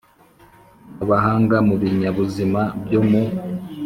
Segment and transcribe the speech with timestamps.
[1.03, 3.21] Abahanga mu binyabuzima byo mu